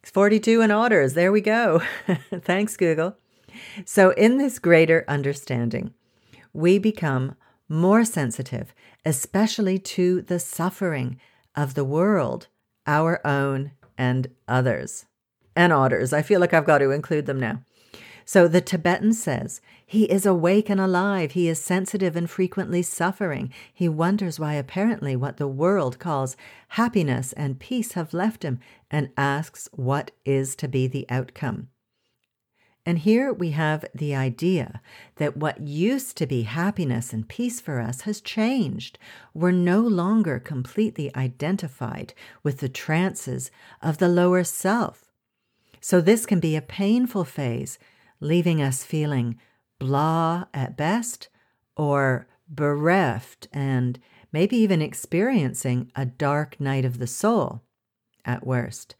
42 0.03 0.61
and 0.61 0.71
otters. 0.73 1.13
There 1.13 1.31
we 1.31 1.39
go. 1.39 1.81
Thanks, 2.41 2.75
Google. 2.75 3.15
So, 3.85 4.09
in 4.09 4.39
this 4.39 4.59
greater 4.59 5.05
understanding, 5.07 5.93
we 6.51 6.79
become 6.79 7.35
more 7.69 8.03
sensitive, 8.03 8.73
especially 9.05 9.79
to 9.79 10.21
the 10.21 10.37
suffering 10.37 11.17
of 11.55 11.75
the 11.75 11.85
world, 11.85 12.47
our 12.85 13.25
own 13.25 13.71
and 13.99 14.29
others. 14.47 15.05
And 15.55 15.71
otters. 15.73 16.13
I 16.13 16.23
feel 16.23 16.39
like 16.39 16.53
I've 16.53 16.65
got 16.65 16.77
to 16.79 16.89
include 16.89 17.25
them 17.27 17.39
now. 17.39 17.61
So 18.23 18.47
the 18.47 18.61
Tibetan 18.61 19.13
says, 19.13 19.59
He 19.85 20.05
is 20.05 20.25
awake 20.25 20.69
and 20.69 20.79
alive. 20.79 21.31
He 21.31 21.49
is 21.49 21.61
sensitive 21.61 22.15
and 22.15 22.29
frequently 22.29 22.81
suffering. 22.81 23.51
He 23.73 23.89
wonders 23.89 24.39
why 24.39 24.53
apparently 24.53 25.15
what 25.15 25.37
the 25.37 25.47
world 25.47 25.99
calls 25.99 26.37
happiness 26.69 27.33
and 27.33 27.59
peace 27.59 27.93
have 27.93 28.13
left 28.13 28.43
him 28.43 28.59
and 28.89 29.09
asks 29.17 29.67
what 29.73 30.11
is 30.25 30.55
to 30.57 30.67
be 30.67 30.87
the 30.87 31.07
outcome. 31.09 31.69
And 32.85 32.99
here 32.99 33.31
we 33.31 33.51
have 33.51 33.85
the 33.93 34.15
idea 34.15 34.81
that 35.17 35.37
what 35.37 35.61
used 35.61 36.17
to 36.17 36.25
be 36.25 36.43
happiness 36.43 37.13
and 37.13 37.27
peace 37.27 37.59
for 37.59 37.79
us 37.79 38.01
has 38.01 38.21
changed. 38.21 38.97
We're 39.33 39.51
no 39.51 39.81
longer 39.81 40.39
completely 40.39 41.15
identified 41.15 42.13
with 42.41 42.59
the 42.59 42.69
trances 42.69 43.51
of 43.81 43.97
the 43.97 44.07
lower 44.07 44.43
self. 44.43 45.11
So, 45.81 46.01
this 46.01 46.25
can 46.25 46.39
be 46.39 46.55
a 46.55 46.61
painful 46.61 47.25
phase, 47.25 47.79
leaving 48.19 48.61
us 48.61 48.83
feeling 48.83 49.39
blah 49.77 50.45
at 50.53 50.75
best 50.75 51.29
or 51.77 52.27
bereft 52.49 53.47
and 53.53 53.99
maybe 54.31 54.57
even 54.57 54.81
experiencing 54.81 55.91
a 55.95 56.05
dark 56.05 56.59
night 56.59 56.85
of 56.85 56.99
the 56.99 57.07
soul 57.07 57.61
at 58.25 58.45
worst. 58.45 58.95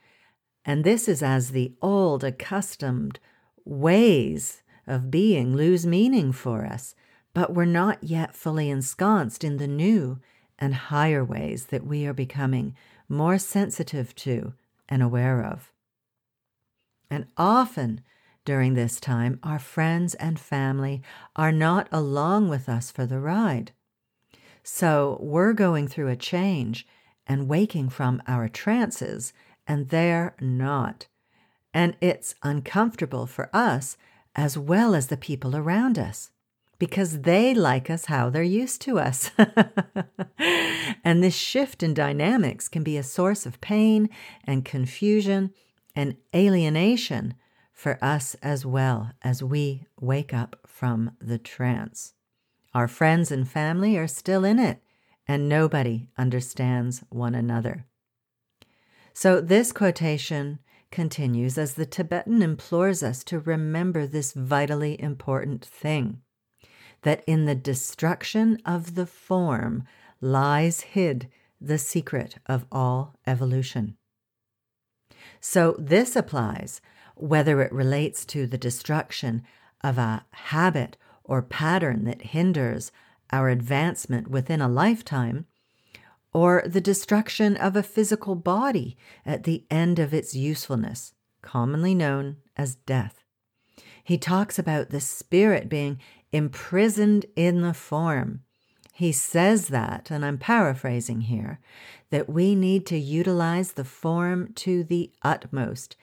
And 0.66 0.84
this 0.84 1.08
is 1.08 1.22
as 1.22 1.52
the 1.52 1.74
old, 1.82 2.24
accustomed, 2.24 3.20
ways 3.66 4.64
of 4.88 5.12
being 5.12 5.56
lose 5.56 5.86
meaning 5.86 6.32
for 6.32 6.66
us, 6.66 6.96
but 7.34 7.54
we're 7.54 7.66
not 7.66 8.04
yet 8.04 8.36
fully 8.36 8.70
ensconced 8.70 9.44
in 9.44 9.58
the 9.58 9.68
new 9.68 10.20
and 10.58 10.74
higher 10.76 11.24
ways 11.24 11.68
that 11.68 11.86
we 11.86 12.06
are 12.06 12.14
becoming 12.14 12.76
more 13.08 13.38
sensitive 13.38 14.16
to 14.16 14.54
and 14.88 15.02
aware 15.02 15.44
of. 15.44 15.72
And 17.10 17.28
often 17.38 18.02
during 18.46 18.74
this 18.74 19.00
time, 19.00 19.40
our 19.44 19.60
friends 19.60 20.16
and 20.16 20.40
family 20.40 21.02
are 21.36 21.52
not 21.52 21.88
along 21.92 22.50
with 22.50 22.68
us 22.68 22.92
for 22.92 23.06
the 23.06 23.20
ride. 23.20 23.72
So 24.64 25.18
we're 25.22 25.54
going 25.54 25.88
through 25.88 26.10
a 26.10 26.16
change 26.16 26.88
and 27.28 27.48
waking 27.48 27.90
from 27.90 28.22
our 28.28 28.48
trances, 28.50 29.34
and 29.68 29.90
they're 29.90 30.36
not 30.40 31.08
and 31.74 31.96
it's 32.02 32.36
uncomfortable 32.44 33.26
for 33.26 33.50
us 33.54 33.98
as 34.36 34.58
well 34.58 34.96
as 34.96 35.08
the 35.08 35.18
people 35.18 35.56
around 35.56 35.98
us 35.98 36.32
because 36.80 37.22
they 37.22 37.54
like 37.54 37.90
us 37.90 38.06
how 38.06 38.30
they're 38.30 38.42
used 38.42 38.82
to 38.82 38.98
us. 38.98 39.32
and 41.04 41.22
this 41.22 41.36
shift 41.36 41.84
in 41.84 41.94
dynamics 41.94 42.70
can 42.70 42.84
be 42.84 42.96
a 42.98 43.04
source 43.04 43.46
of 43.46 43.60
pain 43.60 44.10
and 44.46 44.64
confusion 44.64 45.54
and 45.96 46.16
alienation 46.34 47.34
for 47.74 47.98
us 48.02 48.36
as 48.42 48.66
well 48.66 49.12
as 49.22 49.44
we 49.44 49.86
wake 50.00 50.34
up 50.34 50.58
from 50.66 51.12
the 51.20 51.38
trance. 51.38 52.14
Our 52.74 52.88
friends 52.88 53.32
and 53.32 53.48
family 53.48 53.98
are 53.98 54.08
still 54.08 54.46
in 54.46 54.60
it, 54.60 54.82
and 55.28 55.50
nobody 55.50 56.08
understands 56.18 57.04
one 57.10 57.36
another. 57.36 57.86
So, 59.14 59.42
this 59.42 59.72
quotation 59.72 60.60
continues 60.92 61.58
as 61.58 61.74
the 61.74 61.86
Tibetan 61.86 62.42
implores 62.42 63.04
us 63.04 63.24
to 63.26 63.40
remember 63.40 64.06
this 64.06 64.34
vitally 64.34 65.00
important 65.02 65.66
thing 65.66 66.22
that 67.04 67.24
in 67.26 67.46
the 67.46 67.56
destruction 67.56 68.58
of 68.66 68.96
the 68.96 69.06
form 69.06 69.84
lies 70.22 70.82
hid 70.82 71.30
the 71.62 71.78
secret 71.78 72.38
of 72.46 72.66
all 72.72 73.16
evolution. 73.26 73.96
So, 75.40 75.76
this 75.78 76.16
applies 76.16 76.82
whether 77.16 77.62
it 77.62 77.72
relates 77.72 78.26
to 78.26 78.48
the 78.48 78.58
destruction 78.58 79.44
of 79.82 79.98
a 79.98 80.26
habit 80.32 80.98
or 81.24 81.42
pattern 81.42 82.06
that 82.06 82.22
hinders 82.22 82.92
our 83.32 83.50
advancement 83.50 84.30
within 84.30 84.62
a 84.62 84.68
lifetime 84.68 85.46
or 86.34 86.64
the 86.66 86.82
destruction 86.82 87.58
of 87.58 87.76
a 87.76 87.84
physical 87.84 88.36
body 88.36 88.98
at 89.26 89.44
the 89.44 89.66
end 89.70 90.00
of 90.00 90.14
its 90.14 90.36
usefulness, 90.36 91.14
commonly 91.42 91.96
known 91.96 92.38
as 92.56 92.76
death. 92.76 93.24
He 94.04 94.18
talks 94.18 94.58
about 94.60 94.90
the 94.90 95.00
spirit 95.00 95.70
being 95.70 96.00
imprisoned 96.32 97.26
in 97.36 97.62
the 97.62 97.74
form. 97.74 98.42
He 98.94 99.12
says 99.12 99.70
that, 99.70 100.12
and 100.12 100.26
I'm 100.26 100.38
paraphrasing 100.38 101.22
here, 101.22 101.60
that 102.10 102.30
we 102.30 102.54
need 102.54 102.86
to 102.88 102.98
utilize 102.98 103.74
the 103.74 103.86
form 103.86 104.52
to 104.56 104.84
the 104.84 105.12
utmost, 105.22 105.96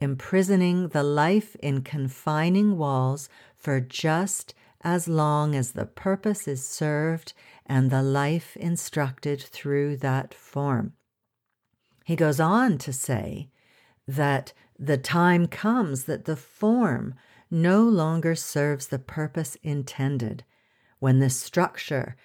imprisoning 0.00 0.88
the 0.88 1.02
life 1.02 1.56
in 1.56 1.82
confining 1.82 2.76
walls 2.76 3.28
for 3.56 3.80
just 3.80 4.54
as 4.82 5.08
long 5.08 5.54
as 5.54 5.72
the 5.72 5.86
purpose 5.86 6.48
is 6.48 6.66
served 6.66 7.32
and 7.66 7.90
the 7.90 8.02
life 8.02 8.56
instructed 8.56 9.40
through 9.40 9.96
that 9.98 10.34
form. 10.34 10.92
He 12.04 12.16
goes 12.16 12.40
on 12.40 12.78
to 12.78 12.92
say 12.92 13.50
that 14.06 14.52
the 14.78 14.98
time 14.98 15.46
comes 15.46 16.04
that 16.04 16.24
the 16.24 16.36
form 16.36 17.14
no 17.50 17.82
longer 17.82 18.34
serves 18.34 18.88
the 18.88 18.98
purpose 18.98 19.56
intended 19.62 20.44
when 20.98 21.18
the 21.18 21.30
structure 21.30 22.16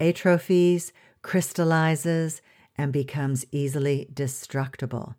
atrophies, 0.00 0.92
crystallizes, 1.22 2.42
and 2.76 2.92
becomes 2.92 3.44
easily 3.52 4.08
destructible. 4.12 5.14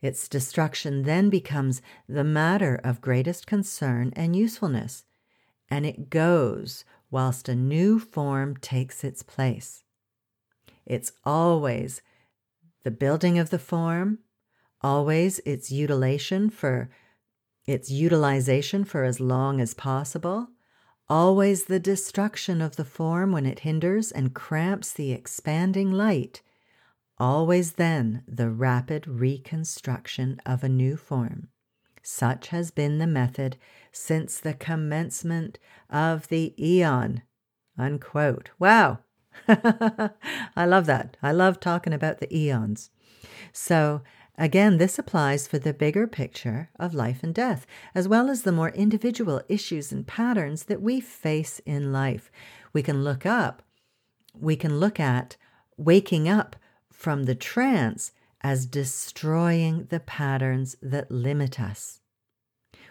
Its 0.00 0.28
destruction 0.28 1.02
then 1.02 1.28
becomes 1.28 1.82
the 2.08 2.24
matter 2.24 2.80
of 2.82 3.00
greatest 3.00 3.46
concern 3.46 4.12
and 4.16 4.34
usefulness, 4.34 5.04
and 5.68 5.84
it 5.84 6.10
goes 6.10 6.84
whilst 7.10 7.48
a 7.48 7.54
new 7.54 7.98
form 7.98 8.56
takes 8.56 9.02
its 9.04 9.22
place. 9.22 9.82
It's 10.86 11.12
always 11.24 12.02
the 12.82 12.90
building 12.90 13.38
of 13.38 13.50
the 13.50 13.58
form, 13.58 14.20
always 14.80 15.40
its 15.40 15.70
utilization 15.70 16.50
for 16.50 16.90
its 17.66 17.90
utilization 17.90 18.84
for 18.84 19.04
as 19.04 19.20
long 19.20 19.60
as 19.60 19.74
possible, 19.74 20.48
always 21.08 21.64
the 21.64 21.80
destruction 21.80 22.60
of 22.60 22.76
the 22.76 22.84
form 22.84 23.32
when 23.32 23.46
it 23.46 23.60
hinders 23.60 24.10
and 24.10 24.34
cramps 24.34 24.92
the 24.92 25.12
expanding 25.12 25.90
light, 25.90 26.42
always 27.18 27.72
then 27.72 28.22
the 28.26 28.50
rapid 28.50 29.06
reconstruction 29.06 30.40
of 30.46 30.64
a 30.64 30.68
new 30.68 30.96
form. 30.96 31.48
Such 32.02 32.48
has 32.48 32.70
been 32.70 32.98
the 32.98 33.06
method 33.06 33.56
since 33.92 34.38
the 34.38 34.54
commencement 34.54 35.58
of 35.88 36.28
the 36.28 36.54
eon. 36.58 37.22
Unquote. 37.78 38.50
Wow. 38.58 39.00
I 39.48 40.66
love 40.66 40.86
that. 40.86 41.16
I 41.22 41.32
love 41.32 41.60
talking 41.60 41.92
about 41.92 42.18
the 42.18 42.34
eons. 42.36 42.90
So, 43.52 44.02
again, 44.38 44.78
this 44.78 44.98
applies 44.98 45.46
for 45.46 45.58
the 45.58 45.74
bigger 45.74 46.06
picture 46.06 46.70
of 46.78 46.94
life 46.94 47.22
and 47.22 47.34
death, 47.34 47.66
as 47.94 48.08
well 48.08 48.28
as 48.28 48.42
the 48.42 48.52
more 48.52 48.70
individual 48.70 49.42
issues 49.48 49.92
and 49.92 50.06
patterns 50.06 50.64
that 50.64 50.82
we 50.82 51.00
face 51.00 51.60
in 51.66 51.92
life. 51.92 52.30
We 52.72 52.82
can 52.82 53.02
look 53.04 53.26
up, 53.26 53.62
we 54.34 54.56
can 54.56 54.78
look 54.78 55.00
at 55.00 55.36
waking 55.76 56.28
up 56.28 56.56
from 56.92 57.24
the 57.24 57.34
trance 57.34 58.12
as 58.42 58.66
destroying 58.66 59.86
the 59.90 60.00
patterns 60.00 60.76
that 60.80 61.10
limit 61.10 61.60
us. 61.60 62.00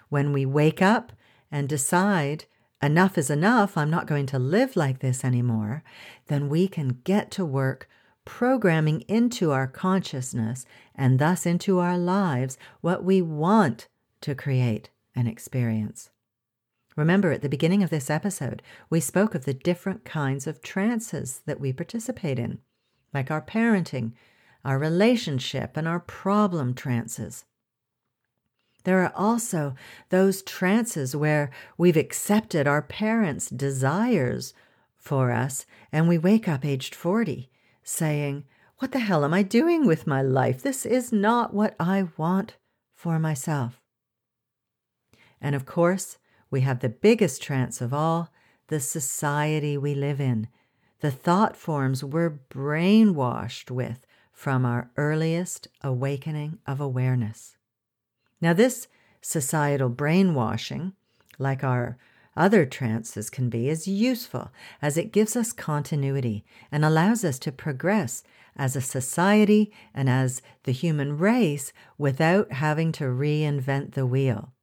When 0.10 0.34
we 0.34 0.46
wake 0.46 0.82
up 0.82 1.12
and 1.52 1.68
decide, 1.68 2.46
enough 2.82 3.18
is 3.18 3.30
enough, 3.30 3.78
I'm 3.78 3.90
not 3.90 4.08
going 4.08 4.26
to 4.28 4.40
live 4.40 4.76
like 4.76 5.00
this 5.00 5.24
anymore, 5.24 5.84
then 6.28 6.50
we 6.50 6.68
can 6.68 7.02
get 7.04 7.32
to 7.32 7.46
work 7.46 7.90
programming 8.26 9.02
into 9.02 9.52
our 9.52 9.66
consciousness 9.66 10.66
and 10.94 11.18
thus 11.18 11.46
into 11.46 11.80
our 11.80 11.98
lives 11.98 12.58
what 12.82 13.04
we 13.04 13.22
want 13.22 13.88
to 14.22 14.36
create 14.36 14.90
and 15.16 15.28
experience. 15.28 16.12
Remember, 16.96 17.32
at 17.32 17.42
the 17.42 17.50
beginning 17.50 17.82
of 17.82 17.90
this 17.90 18.10
episode, 18.10 18.62
we 18.90 19.00
spoke 19.00 19.34
of 19.34 19.46
the 19.46 19.54
different 19.54 20.06
kinds 20.06 20.48
of 20.48 20.62
trances 20.62 21.42
that 21.46 21.60
we 21.60 21.72
participate 21.72 22.38
in, 22.38 22.60
like 23.14 23.32
our 23.32 23.42
parenting, 23.42 24.12
our 24.64 24.78
relationship, 24.78 25.78
and 25.78 25.88
our 25.88 26.00
problem 26.00 26.74
trances. 26.74 27.46
There 28.84 29.04
are 29.04 29.14
also 29.16 29.76
those 30.10 30.42
trances 30.42 31.16
where 31.16 31.52
we've 31.78 31.98
accepted 31.98 32.68
our 32.68 32.82
parents' 32.82 33.50
desires 33.50 34.54
for 34.98 35.32
us 35.32 35.66
and 35.92 36.08
we 36.08 36.18
wake 36.18 36.48
up 36.48 36.66
aged 36.66 36.96
40 36.96 37.50
saying, 37.84 38.46
What 38.78 38.92
the 38.92 39.00
hell 39.00 39.26
am 39.26 39.34
I 39.34 39.44
doing 39.44 39.86
with 39.86 40.08
my 40.08 40.22
life? 40.22 40.62
This 40.62 40.86
is 40.86 41.12
not 41.12 41.54
what 41.54 41.76
I 41.80 42.08
want 42.18 42.56
for 42.94 43.20
myself. 43.20 43.82
And 45.42 45.56
of 45.56 45.66
course, 45.66 46.18
We 46.52 46.62
have 46.62 46.80
the 46.80 46.90
biggest 46.90 47.44
trance 47.44 47.80
of 47.80 47.94
all, 47.94 48.32
the 48.68 48.80
society 48.80 49.78
we 49.78 49.94
live 49.94 50.20
in, 50.20 50.48
the 51.00 51.12
thought 51.12 51.56
forms 51.56 52.04
we're 52.04 52.40
brainwashed 52.50 53.70
with 53.70 54.06
from 54.40 54.66
our 54.66 54.90
earliest 54.96 55.68
awakening 55.84 56.58
of 56.66 56.80
awareness. 56.80 57.58
Now, 58.40 58.54
this 58.54 58.88
societal 59.22 59.90
brainwashing, 59.90 60.94
like 61.38 61.62
our 61.62 61.98
other 62.38 62.66
trances 62.66 63.30
can 63.30 63.50
be, 63.50 63.68
is 63.68 63.86
useful 63.86 64.50
as 64.82 64.96
it 64.96 65.12
gives 65.12 65.36
us 65.36 65.52
continuity 65.52 66.46
and 66.72 66.86
allows 66.86 67.26
us 67.26 67.38
to 67.40 67.52
progress 67.52 68.24
as 68.56 68.78
a 68.78 68.82
society 68.82 69.74
and 69.94 70.10
as 70.10 70.42
the 70.64 70.72
human 70.72 71.18
race 71.18 71.74
without 71.98 72.54
having 72.54 72.94
to 72.94 73.04
reinvent 73.04 73.92
the 73.92 74.06
wheel. 74.06 74.54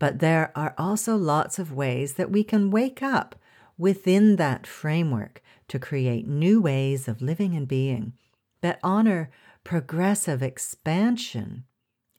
But 0.00 0.18
there 0.18 0.50
are 0.56 0.74
also 0.76 1.14
lots 1.14 1.60
of 1.60 1.72
ways 1.72 2.14
that 2.14 2.32
we 2.32 2.42
can 2.42 2.72
wake 2.72 3.00
up 3.00 3.36
within 3.78 4.34
that 4.36 4.66
framework 4.66 5.40
to 5.68 5.78
create 5.78 6.26
new 6.26 6.60
ways 6.60 7.06
of 7.06 7.22
living 7.22 7.54
and 7.54 7.68
being 7.68 8.14
that 8.60 8.78
honor 8.82 9.30
progressive 9.64 10.42
expansion 10.42 11.64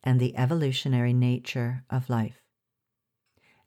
and 0.03 0.19
the 0.19 0.35
evolutionary 0.37 1.13
nature 1.13 1.83
of 1.89 2.09
life. 2.09 2.41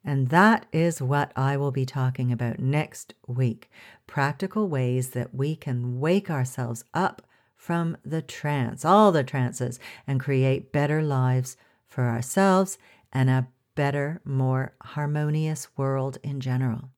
And 0.03 0.29
that 0.29 0.65
is 0.73 1.01
what 1.01 1.31
I 1.35 1.55
will 1.55 1.71
be 1.71 1.85
talking 1.85 2.31
about 2.31 2.59
next 2.59 3.13
week 3.27 3.69
practical 4.05 4.67
ways 4.67 5.11
that 5.11 5.33
we 5.33 5.55
can 5.55 5.99
wake 5.99 6.29
ourselves 6.29 6.83
up 6.93 7.21
from 7.55 7.95
the 8.03 8.21
trance, 8.21 8.83
all 8.83 9.13
the 9.13 9.23
trances, 9.23 9.79
and 10.05 10.19
create 10.19 10.73
better 10.73 11.01
lives 11.01 11.55
for 11.87 12.03
ourselves 12.03 12.77
and 13.13 13.29
a 13.29 13.47
better, 13.75 14.21
more 14.25 14.73
harmonious 14.81 15.69
world 15.77 16.17
in 16.23 16.41
general. 16.41 16.89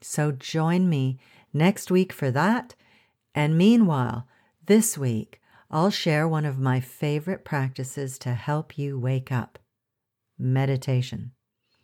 So 0.00 0.32
join 0.32 0.88
me 0.88 1.18
next 1.52 1.90
week 1.90 2.12
for 2.12 2.30
that. 2.30 2.74
And 3.34 3.58
meanwhile, 3.58 4.26
this 4.68 4.98
week, 4.98 5.40
I'll 5.70 5.90
share 5.90 6.28
one 6.28 6.44
of 6.44 6.58
my 6.58 6.78
favorite 6.78 7.42
practices 7.42 8.18
to 8.18 8.34
help 8.34 8.76
you 8.76 8.98
wake 8.98 9.32
up 9.32 9.58
meditation. 10.38 11.32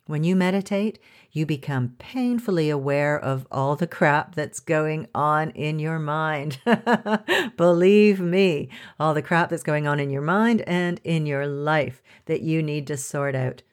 When 0.05 0.23
you 0.23 0.35
meditate, 0.35 0.99
you 1.31 1.47
become 1.47 1.95
painfully 1.97 2.69
aware 2.69 3.19
of 3.19 3.47
all 3.51 3.75
the 3.75 3.87
crap 3.87 4.35
that's 4.35 4.59
going 4.59 5.07
on 5.15 5.49
in 5.49 5.79
your 5.79 5.97
mind. 5.97 6.59
Believe 7.57 8.19
me, 8.19 8.69
all 8.99 9.15
the 9.15 9.23
crap 9.23 9.49
that's 9.49 9.63
going 9.63 9.87
on 9.87 9.99
in 9.99 10.11
your 10.11 10.21
mind 10.21 10.61
and 10.67 11.01
in 11.03 11.25
your 11.25 11.47
life 11.47 12.03
that 12.25 12.41
you 12.41 12.61
need 12.61 12.85
to 12.85 12.97
sort 12.97 13.33
out. 13.33 13.63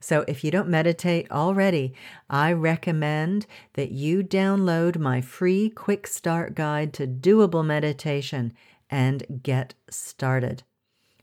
So, 0.00 0.24
if 0.26 0.42
you 0.42 0.50
don't 0.50 0.68
meditate 0.68 1.30
already, 1.30 1.92
I 2.30 2.52
recommend 2.52 3.46
that 3.74 3.90
you 3.92 4.22
download 4.22 4.98
my 4.98 5.20
free 5.20 5.68
quick 5.68 6.06
start 6.06 6.54
guide 6.54 6.94
to 6.94 7.06
doable 7.06 7.64
meditation 7.64 8.54
and 8.88 9.42
get 9.42 9.74
started. 9.90 10.62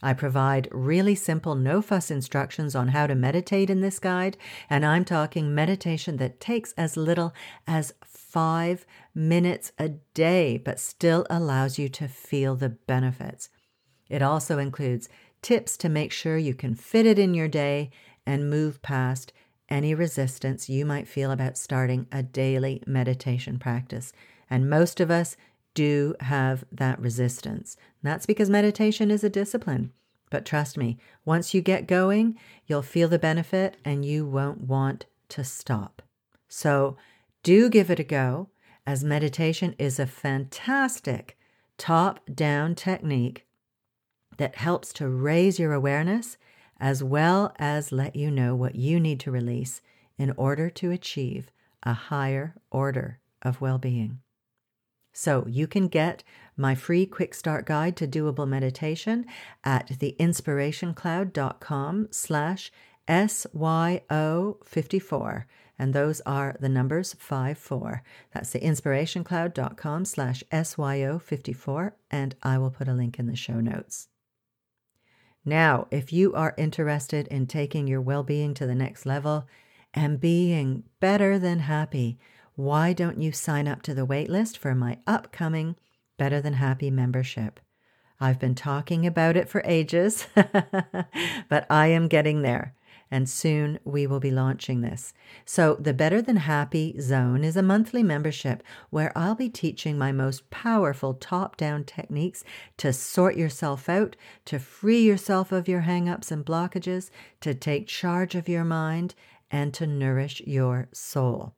I 0.02 0.14
provide 0.14 0.68
really 0.72 1.16
simple, 1.16 1.56
no 1.56 1.82
fuss 1.82 2.12
instructions 2.12 2.76
on 2.76 2.90
how 2.90 3.08
to 3.08 3.16
meditate 3.16 3.72
in 3.72 3.82
this 3.82 3.98
guide, 3.98 4.38
and 4.70 4.86
I'm 4.86 5.04
talking 5.04 5.56
meditation 5.56 6.18
that 6.18 6.40
takes 6.40 6.74
as 6.74 6.96
little 6.96 7.34
as 7.66 7.96
five 8.06 8.86
minutes 9.16 9.72
a 9.80 9.90
day, 10.14 10.58
but 10.58 10.80
still 10.80 11.26
allows 11.32 11.80
you 11.80 11.90
to 11.90 12.08
feel 12.08 12.56
the 12.56 12.70
benefits. 12.70 13.50
It 14.08 14.22
also 14.22 14.60
includes 14.60 15.10
tips 15.42 15.78
to 15.78 15.90
make 15.90 16.12
sure 16.12 16.38
you 16.38 16.54
can 16.54 16.76
fit 16.76 17.06
it 17.06 17.18
in 17.18 17.34
your 17.34 17.48
day 17.48 17.90
and 18.28 18.50
move 18.50 18.82
past 18.84 19.34
any 19.70 19.96
resistance 19.96 20.70
you 20.70 20.86
might 20.86 21.08
feel 21.08 21.32
about 21.32 21.58
starting 21.58 22.06
a 22.12 22.22
daily 22.22 22.84
meditation 22.86 23.58
practice. 23.58 24.14
And 24.50 24.70
most 24.70 25.00
of 25.00 25.10
us 25.10 25.36
do 25.74 26.16
have 26.20 26.66
that 26.72 27.00
resistance. 27.00 27.78
That's 28.04 28.26
because 28.26 28.50
meditation 28.50 29.10
is 29.10 29.24
a 29.24 29.30
discipline. 29.30 29.92
But 30.30 30.46
trust 30.46 30.78
me, 30.78 30.98
once 31.26 31.54
you 31.54 31.62
get 31.62 31.88
going, 31.88 32.38
you'll 32.66 32.82
feel 32.82 33.08
the 33.08 33.20
benefit 33.20 33.78
and 33.86 34.04
you 34.04 34.26
won't 34.26 34.62
want 34.62 35.06
to 35.30 35.44
stop. 35.44 36.02
So 36.50 36.98
do 37.44 37.70
give 37.70 37.90
it 37.90 38.00
a 38.00 38.04
go, 38.04 38.50
as 38.86 39.04
meditation 39.04 39.76
is 39.78 40.00
a 40.00 40.08
fantastic 40.08 41.38
top 41.78 42.20
down 42.34 42.76
technique 42.76 43.46
that 44.38 44.56
helps 44.56 44.92
to 44.94 45.08
raise 45.08 45.60
your 45.60 45.74
awareness 45.74 46.38
as 46.80 47.04
well 47.04 47.54
as 47.58 47.92
let 47.92 48.16
you 48.16 48.32
know 48.32 48.56
what 48.56 48.76
you 48.76 49.00
need 49.00 49.20
to 49.22 49.32
release 49.32 49.82
in 50.18 50.34
order 50.38 50.70
to 50.70 50.92
achieve 50.92 51.52
a 51.84 51.94
higher 51.94 52.56
order 52.72 53.20
of 53.42 53.60
well 53.62 53.78
being. 53.78 54.20
So 55.14 55.46
you 55.48 55.68
can 55.68 55.88
get 55.88 56.24
my 56.56 56.76
free 56.76 57.08
quick 57.08 57.34
start 57.34 57.66
guide 57.66 57.98
to 57.98 58.08
doable 58.08 58.48
meditation 58.48 59.26
at 59.64 59.90
theinspirationcloud.com 59.90 62.08
slash 62.12 62.72
SYO54. 63.08 65.44
And 65.80 65.94
those 65.94 66.22
are 66.22 66.58
the 66.60 66.70
numbers 66.70 67.14
54. 67.14 68.02
That's 68.32 68.52
theinspirationcloud.com 68.54 70.06
slash 70.06 70.44
SYO54. 70.52 71.92
And 72.12 72.36
I 72.44 72.58
will 72.58 72.72
put 72.72 72.88
a 72.88 72.94
link 72.94 73.20
in 73.20 73.28
the 73.28 73.36
show 73.36 73.60
notes. 73.60 74.08
Now, 75.48 75.88
if 75.92 76.12
you 76.12 76.34
are 76.34 76.54
interested 76.58 77.26
in 77.30 77.48
taking 77.48 77.88
your 77.88 78.02
well 78.02 78.22
being 78.22 78.54
to 78.56 78.68
the 78.68 78.76
next 78.76 79.06
level 79.06 79.48
and 79.94 80.20
being 80.20 80.84
better 81.00 81.40
than 81.40 81.60
happy, 81.60 82.20
why 82.56 82.92
don't 82.92 83.22
you 83.22 83.32
sign 83.32 83.66
up 83.66 83.82
to 83.84 83.94
the 83.94 84.06
waitlist 84.06 84.58
for 84.58 84.76
my 84.76 84.98
upcoming 85.08 85.78
Better 86.18 86.42
Than 86.42 86.56
Happy 86.56 86.92
membership? 86.92 87.62
I've 88.20 88.40
been 88.40 88.56
talking 88.56 89.08
about 89.08 89.38
it 89.38 89.48
for 89.48 89.62
ages, 89.64 90.28
but 90.36 91.66
I 91.70 91.88
am 91.88 92.10
getting 92.10 92.42
there 92.42 92.76
and 93.10 93.30
soon 93.30 93.80
we 93.84 94.06
will 94.06 94.20
be 94.20 94.32
launching 94.32 94.82
this. 94.82 95.14
So, 95.46 95.76
the 95.76 95.94
Better 95.94 96.22
Than 96.22 96.38
Happy 96.38 97.00
Zone 97.00 97.44
is 97.44 97.56
a 97.56 97.64
monthly 97.64 98.04
membership 98.04 98.64
where 98.90 99.18
I'll 99.18 99.36
be 99.36 99.50
teaching 99.50 99.98
my 99.98 100.12
most 100.12 100.50
powerful 100.50 101.14
top 101.14 101.58
down 101.58 101.84
techniques 101.84 102.44
to 102.78 102.92
sort 102.92 103.36
yourself 103.36 103.88
out, 103.90 104.16
to 104.46 104.60
free 104.60 105.02
yourself 105.02 105.52
of 105.52 105.68
your 105.68 105.82
hangups 105.82 106.32
and 106.32 106.46
blockages, 106.46 107.10
to 107.42 107.54
take 107.54 107.88
charge 107.88 108.36
of 108.36 108.50
your 108.50 108.66
mind, 108.66 109.16
and 109.50 109.74
to 109.74 109.88
nourish 109.88 110.42
your 110.46 110.90
soul. 110.94 111.54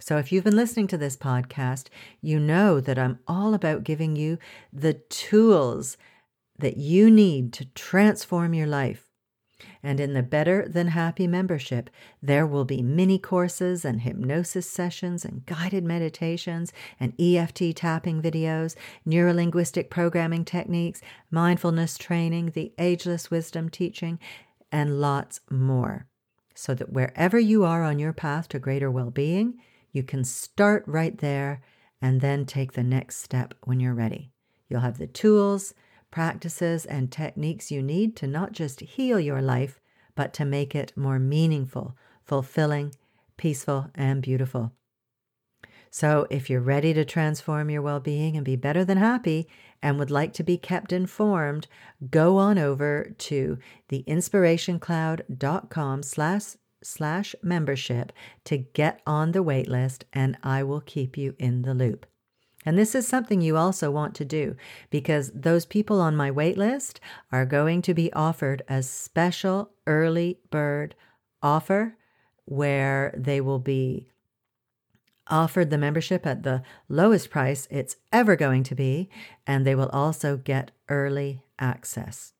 So, 0.00 0.16
if 0.16 0.32
you've 0.32 0.44
been 0.44 0.56
listening 0.56 0.86
to 0.88 0.98
this 0.98 1.16
podcast, 1.16 1.88
you 2.22 2.40
know 2.40 2.80
that 2.80 2.98
I'm 2.98 3.18
all 3.28 3.52
about 3.54 3.84
giving 3.84 4.16
you 4.16 4.38
the 4.72 4.94
tools 4.94 5.98
that 6.58 6.78
you 6.78 7.10
need 7.10 7.52
to 7.54 7.64
transform 7.66 8.54
your 8.54 8.66
life 8.66 9.09
and 9.82 10.00
in 10.00 10.14
the 10.14 10.22
Better 10.22 10.66
Than 10.68 10.88
Happy 10.88 11.26
membership, 11.26 11.90
there 12.22 12.46
will 12.46 12.64
be 12.64 12.82
mini 12.82 13.18
courses 13.18 13.84
and 13.84 14.02
hypnosis 14.02 14.68
sessions 14.68 15.24
and 15.24 15.44
guided 15.46 15.84
meditations 15.84 16.72
and 16.98 17.12
EFT 17.20 17.74
tapping 17.76 18.22
videos, 18.22 18.76
neurolinguistic 19.06 19.90
programming 19.90 20.44
techniques, 20.44 21.00
mindfulness 21.30 21.98
training, 21.98 22.50
the 22.50 22.72
ageless 22.78 23.30
wisdom 23.30 23.68
teaching, 23.68 24.18
and 24.70 25.00
lots 25.00 25.40
more. 25.50 26.06
So 26.54 26.74
that 26.74 26.92
wherever 26.92 27.38
you 27.38 27.64
are 27.64 27.82
on 27.82 27.98
your 27.98 28.12
path 28.12 28.48
to 28.48 28.58
greater 28.58 28.90
well 28.90 29.10
being, 29.10 29.58
you 29.92 30.02
can 30.02 30.24
start 30.24 30.84
right 30.86 31.16
there 31.18 31.62
and 32.02 32.20
then 32.20 32.44
take 32.44 32.72
the 32.72 32.82
next 32.82 33.18
step 33.18 33.54
when 33.64 33.80
you're 33.80 33.94
ready. 33.94 34.30
You'll 34.68 34.80
have 34.80 34.98
the 34.98 35.06
tools, 35.06 35.74
practices, 36.10 36.84
and 36.84 37.10
techniques 37.10 37.70
you 37.70 37.82
need 37.82 38.16
to 38.16 38.26
not 38.26 38.52
just 38.52 38.80
heal 38.80 39.20
your 39.20 39.42
life, 39.42 39.80
but 40.14 40.32
to 40.34 40.44
make 40.44 40.74
it 40.74 40.92
more 40.96 41.18
meaningful, 41.18 41.96
fulfilling, 42.24 42.94
peaceful, 43.36 43.90
and 43.94 44.22
beautiful. 44.22 44.72
So, 45.90 46.26
if 46.30 46.48
you're 46.48 46.60
ready 46.60 46.94
to 46.94 47.04
transform 47.04 47.68
your 47.68 47.82
well 47.82 47.98
being 47.98 48.36
and 48.36 48.44
be 48.44 48.54
better 48.54 48.84
than 48.84 48.98
happy 48.98 49.48
and 49.82 49.98
would 49.98 50.10
like 50.10 50.32
to 50.34 50.44
be 50.44 50.56
kept 50.56 50.92
informed, 50.92 51.66
go 52.10 52.38
on 52.38 52.58
over 52.58 53.12
to 53.18 53.58
theinspirationcloud.com 53.88 56.02
slash 56.02 56.56
slash 56.82 57.34
membership 57.42 58.10
to 58.44 58.56
get 58.56 59.02
on 59.06 59.32
the 59.32 59.44
waitlist 59.44 60.04
and 60.12 60.38
I 60.42 60.62
will 60.62 60.80
keep 60.80 61.18
you 61.18 61.34
in 61.38 61.62
the 61.62 61.74
loop. 61.74 62.06
And 62.66 62.76
this 62.76 62.94
is 62.94 63.06
something 63.06 63.40
you 63.40 63.56
also 63.56 63.90
want 63.90 64.14
to 64.16 64.24
do 64.24 64.56
because 64.90 65.30
those 65.34 65.64
people 65.64 66.00
on 66.00 66.16
my 66.16 66.30
wait 66.30 66.58
list 66.58 67.00
are 67.32 67.46
going 67.46 67.80
to 67.82 67.94
be 67.94 68.12
offered 68.12 68.62
a 68.68 68.82
special 68.82 69.70
early 69.86 70.40
bird 70.50 70.94
offer 71.42 71.96
where 72.44 73.14
they 73.16 73.40
will 73.40 73.58
be 73.58 74.08
offered 75.28 75.70
the 75.70 75.78
membership 75.78 76.26
at 76.26 76.42
the 76.42 76.62
lowest 76.88 77.30
price 77.30 77.66
it's 77.70 77.96
ever 78.12 78.36
going 78.36 78.64
to 78.64 78.74
be, 78.74 79.08
and 79.46 79.64
they 79.64 79.74
will 79.74 79.88
also 79.90 80.36
get 80.36 80.72
early 80.88 81.42
access. 81.58 82.32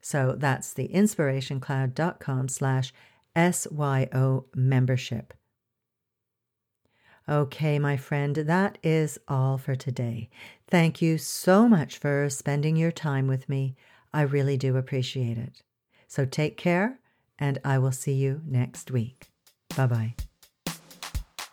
So 0.00 0.36
that's 0.36 0.74
the 0.74 0.88
inspirationcloud.com 0.88 2.48
slash 2.48 2.92
SYO 3.34 4.44
membership. 4.54 5.32
Okay, 7.28 7.78
my 7.78 7.96
friend, 7.96 8.36
that 8.36 8.76
is 8.82 9.18
all 9.28 9.56
for 9.56 9.74
today. 9.74 10.28
Thank 10.68 11.00
you 11.00 11.16
so 11.16 11.66
much 11.66 11.96
for 11.96 12.28
spending 12.28 12.76
your 12.76 12.92
time 12.92 13.26
with 13.26 13.48
me. 13.48 13.76
I 14.12 14.22
really 14.22 14.58
do 14.58 14.76
appreciate 14.76 15.38
it. 15.38 15.62
So 16.06 16.26
take 16.26 16.58
care, 16.58 17.00
and 17.38 17.58
I 17.64 17.78
will 17.78 17.92
see 17.92 18.12
you 18.12 18.42
next 18.46 18.90
week. 18.90 19.30
Bye 19.74 19.86
bye. 19.86 20.14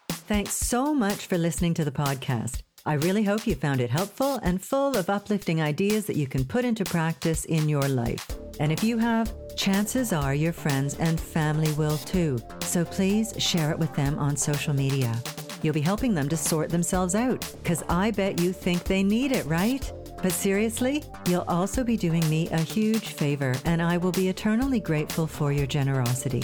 Thanks 0.10 0.54
so 0.54 0.94
much 0.94 1.26
for 1.26 1.38
listening 1.38 1.74
to 1.76 1.86
the 1.86 1.92
podcast. 1.92 2.64
I 2.86 2.94
really 2.94 3.24
hope 3.24 3.48
you 3.48 3.56
found 3.56 3.80
it 3.80 3.90
helpful 3.90 4.40
and 4.44 4.62
full 4.62 4.98
of 4.98 5.10
uplifting 5.10 5.62
ideas 5.62 6.06
that 6.08 6.16
you 6.16 6.28
can 6.28 6.44
put 6.44 6.66
into 6.66 6.84
practice 6.84 7.46
in 7.46 7.70
your 7.70 7.88
life. 7.88 8.28
And 8.60 8.72
if 8.72 8.84
you 8.84 8.98
have, 8.98 9.34
chances 9.56 10.12
are 10.12 10.34
your 10.34 10.54
friends 10.54 10.96
and 10.96 11.20
family 11.20 11.72
will 11.74 11.98
too. 11.98 12.40
So 12.62 12.84
please 12.84 13.34
share 13.38 13.72
it 13.72 13.80
with 13.80 13.94
them 13.96 14.20
on 14.20 14.36
social 14.36 14.74
media. 14.74 15.14
You'll 15.62 15.74
be 15.74 15.82
helping 15.82 16.16
them 16.16 16.28
to 16.30 16.38
sort 16.38 16.70
themselves 16.70 17.16
out, 17.16 17.40
because 17.62 17.84
I 17.88 18.12
bet 18.12 18.42
you 18.42 18.52
think 18.52 18.84
they 18.84 19.04
need 19.04 19.32
it, 19.32 19.46
right? 19.46 19.92
But 20.22 20.32
seriously, 20.32 21.04
you'll 21.28 21.46
also 21.48 21.84
be 21.84 21.98
doing 21.98 22.28
me 22.30 22.48
a 22.50 22.60
huge 22.60 23.10
favor, 23.10 23.54
and 23.66 23.82
I 23.82 23.98
will 23.98 24.12
be 24.12 24.30
eternally 24.30 24.80
grateful 24.80 25.28
for 25.28 25.52
your 25.52 25.68
generosity. 25.68 26.44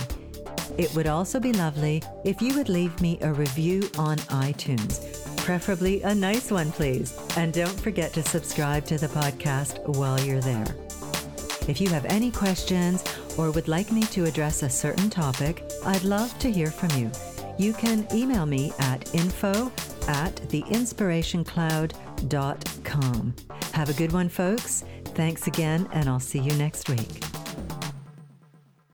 It 0.78 0.94
would 0.96 1.08
also 1.08 1.40
be 1.40 1.54
lovely 1.54 2.04
if 2.24 2.42
you 2.42 2.56
would 2.56 2.70
leave 2.70 3.00
me 3.02 3.18
a 3.22 3.34
review 3.34 3.90
on 3.98 4.18
iTunes, 4.18 5.36
preferably 5.38 6.02
a 6.04 6.14
nice 6.14 6.52
one, 6.52 6.72
please. 6.72 7.18
And 7.38 7.54
don't 7.54 7.80
forget 7.80 8.14
to 8.14 8.24
subscribe 8.24 8.86
to 8.86 8.98
the 8.98 9.08
podcast 9.08 9.88
while 9.96 10.20
you're 10.20 10.42
there. 10.42 10.76
If 11.68 11.82
you 11.82 11.90
have 11.90 12.06
any 12.06 12.32
questions 12.32 13.04
or 13.38 13.52
would 13.52 13.68
like 13.68 13.92
me 13.92 14.04
to 14.04 14.26
address 14.26 14.64
a 14.64 14.70
certain 14.70 15.10
topic, 15.10 15.64
I'd 15.86 16.04
love 16.04 16.38
to 16.40 16.52
hear 16.52 16.72
from 16.72 16.92
you. 16.92 17.12
You 17.58 17.74
can 17.74 18.08
email 18.14 18.46
me 18.46 18.72
at 18.80 19.14
info 19.16 19.72
at 20.08 20.36
theinspirationcloud.com. 20.36 23.36
Have 23.74 23.90
a 23.90 23.94
good 23.94 24.14
one, 24.14 24.30
folks. 24.30 24.84
Thanks 25.06 25.48
again, 25.48 25.90
and 25.92 26.08
I'll 26.08 26.20
see 26.20 26.38
you 26.40 26.54
next 26.54 26.88
week. 26.90 27.24